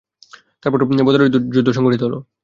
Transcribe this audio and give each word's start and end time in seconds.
তারপর 0.63 0.79
বদরের 1.01 1.27
যুদ্ধ 1.53 1.67
সংঘটিত 1.71 2.01
হল। 2.03 2.15